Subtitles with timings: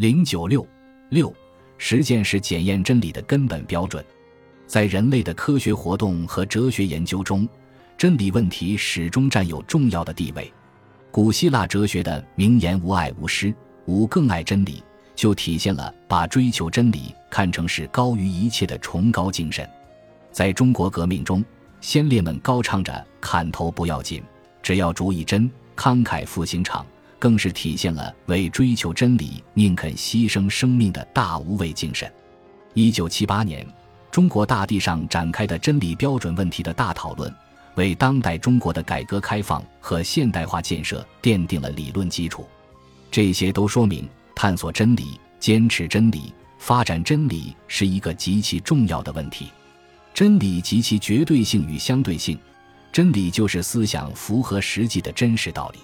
[0.00, 0.66] 零九六
[1.10, 1.30] 六，
[1.76, 4.02] 实践是检验真理的根本标准。
[4.66, 7.46] 在人类的科学活动和哲学研究中，
[7.98, 10.50] 真理问题始终占有重要的地位。
[11.10, 14.82] 古希腊哲学的名言“无爱无师，吾更爱真理”，
[15.14, 19.68] 就体现了把追求真理看成是高于一切的崇高精神。
[20.32, 21.44] 在中国革命中，
[21.82, 24.22] 先烈们高唱着“砍头不要紧，
[24.62, 26.86] 只要主以真，慷慨赴刑场”，
[27.20, 32.10] 更是体现了为追求真理宁肯牺牲生命的大无畏精神。
[32.74, 33.64] 一九七八年，
[34.10, 37.32] 中国大地上展开的真理标准问题的大讨论，
[37.74, 42.48] 为当代中国的改革开放和现代化建设奠定了理论基础。
[43.10, 49.48] 这些都说明，探索真理、坚持真理、发展真理是一个极其重要的问题。
[50.14, 52.38] 真理及其绝对性与相对性，
[52.90, 55.80] 真理就是思想符合实际的真实道理。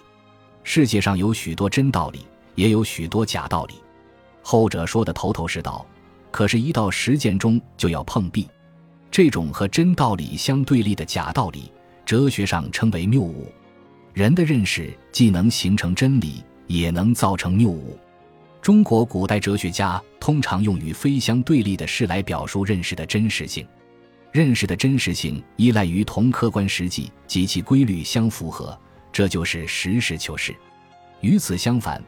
[0.68, 3.74] 世界上有许多真道理，也有许多假道理。
[4.42, 5.86] 后者说的头头是道，
[6.32, 8.48] 可是，一到实践中就要碰壁。
[9.08, 11.70] 这种和真道理相对立的假道理，
[12.04, 13.46] 哲学上称为谬误。
[14.12, 17.96] 人的认识既能形成真理，也能造成谬误。
[18.60, 23.64] 中国古代哲学家通常用与非相对立的事来表述认识的真实性。
[24.32, 28.76] 认识的真实性依赖于同客观实际及其规律相符合，
[29.16, 30.54] 这就是实事求是。
[31.22, 32.04] 与此相反，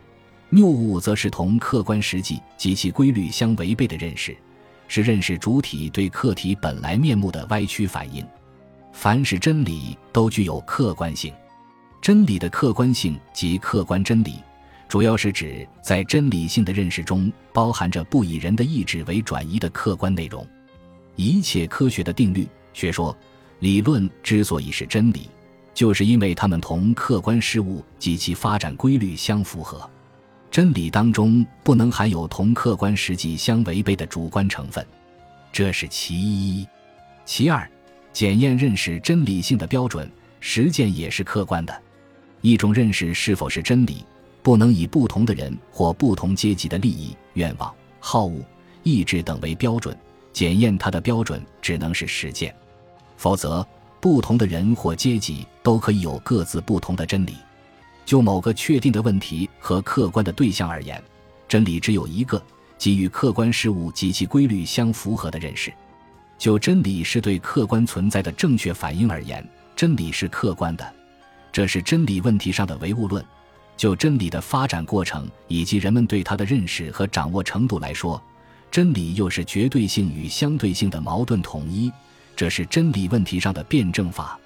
[0.50, 4.36] 谬误则是同客观实际及其规律相违背的认识，
[4.88, 8.22] 是认识主体对客体本来面目的歪曲反应。
[8.92, 11.32] 凡是真理都具有客观性，
[12.02, 14.34] 真理的客观性及客观真理，
[14.86, 20.46] 主要是指在真理性的认识中包含着不以人的意志为转移的客观内容。
[21.16, 23.16] 一切科学的定律、学说、
[23.60, 25.30] 理论之所以是真理，
[25.78, 29.88] 就是因为它们同客观事物及其发展规律相符合。
[30.50, 34.84] 真理当中不能含有同客观实际相违背的主观成分，
[35.52, 36.66] 这是其一。
[37.24, 37.70] 其二，
[38.12, 40.10] 检验认识真理性的标准，
[40.40, 41.82] 实践也是客观的。
[42.40, 44.04] 一种认识是否是真理，
[44.42, 48.44] 不能以不同的人或不同阶级的利益、愿望、好恶、
[48.82, 49.96] 意志等为标准。
[50.32, 52.52] 检验它的标准只能是实践，
[53.16, 53.64] 否则
[54.00, 57.36] 不同的人或阶级都可以有各自不同的真理。
[58.04, 61.02] 就某个确定的问题和客观的对象而言，
[61.46, 62.42] 真理只有一个，
[62.78, 65.72] 即与客观事物及其规律相符合的认识。
[66.38, 70.94] 就真理是对客观存在的正确反应而言，真理是客观的，
[71.52, 73.24] 这是真理问题上的唯物论。
[73.76, 78.20] 就真理的发展过程以及人们对它的认识和掌握程度来说。
[78.70, 81.90] 真理又是绝对性与相对性的矛盾统一，
[82.38, 84.38] 这是真理问题上的辩证法。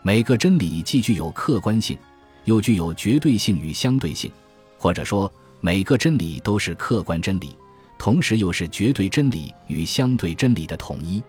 [0.00, 1.98] 每个真理既具有客观性，
[2.44, 4.30] 又具有绝对性与相对性，
[4.78, 5.28] 或者说
[5.60, 7.56] 每个真理都是客观真理，
[7.98, 11.20] 同时又是绝对真理与相对真理的统一。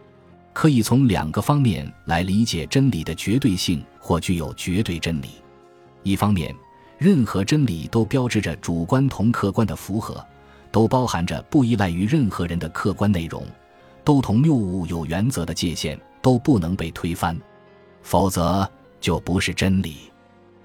[0.54, 5.30] 可以从两个方面来理解真理的绝对性或具有绝对真理。
[6.04, 6.56] 一方面，
[7.00, 10.24] 任何真理都标志着主观同客观的符合。
[10.70, 13.46] 都包含着不依赖于任何人的客观内容，
[14.04, 17.40] 都同谬误有原则的界限都不能被推翻，
[18.02, 18.70] 否则
[19.00, 20.12] 就不是真理。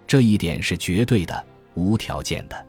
[0.06, 2.66] 这一点是绝对的、无条件的。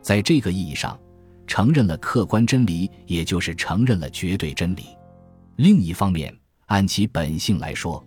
[0.00, 0.98] 在这个意义上，
[1.46, 4.86] 承认了客观真理，也就是承认了绝对真理。
[5.56, 6.34] 另一方面，
[6.66, 8.04] 按其本性来说，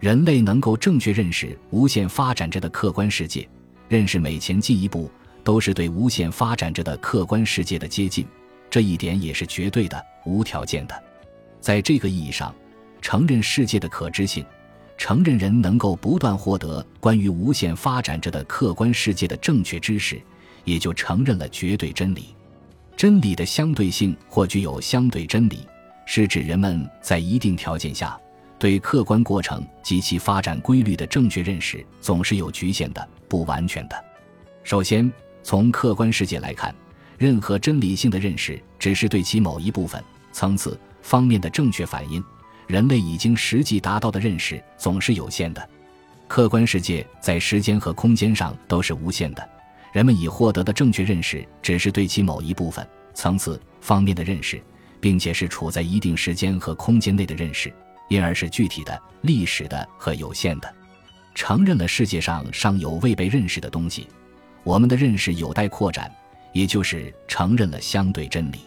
[0.00, 3.48] 人类能够正确认识无限发展着的客观世界，
[3.88, 5.10] 认识每前进一步。
[5.44, 8.26] 都是对无限发展着的客观世界的接近，
[8.68, 11.02] 这一点也是绝对的、无条件的。
[11.60, 12.54] 在这个意义上，
[13.00, 14.44] 承认世界的可知性，
[14.96, 20.20] 承认人能够不断获得关于无限发展着的客观世界的正确知识，
[20.64, 22.34] 也就承认了绝对真理。
[22.96, 25.66] 真理的相对性或具有相对真理，
[26.06, 28.18] 是指人们在一定条件下
[28.58, 34.04] 对客观过程及其发展规律的正确认识，总是有局限的、不完全的。
[34.62, 35.10] 首先。
[35.44, 36.74] 从客观世界来看，
[37.16, 40.78] 任何真理性的认识只是对其某一部分、层次、
[41.08, 42.22] 方面的正确反应。
[42.66, 45.70] 人类已经实际达到的认识总是有限的。
[46.26, 49.48] 客观世界在时间和空间上都是无限的，
[49.90, 54.62] 人们已获得的正确认识只是对其某一部分、层次、方面的认识，
[55.00, 57.72] 并且是处在一定时间和空间内的认识，
[58.10, 60.74] 因而是具体的、历史的和有限的。
[61.34, 64.06] 承认了世界上尚有未被认识的东西。
[64.62, 66.14] 我们的认识有待扩展，
[66.52, 68.58] 也就是承认了相对真理。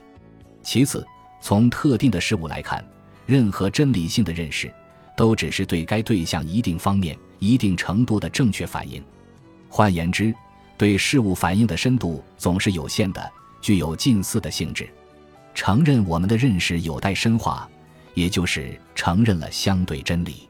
[0.63, 1.05] 其次，
[1.41, 2.85] 从特定的事物来看，
[3.25, 4.71] 任何真理性的认识，
[5.17, 9.03] 都只是对该对象一定方面、一定程度的正确反应。
[9.67, 10.33] 换言之，
[10.77, 14.87] 对事物反应的深度总是有限的，具有近似的性质。
[15.53, 17.69] 承认我们的认识有待深化，
[18.13, 20.47] 也就是承认了相对真理。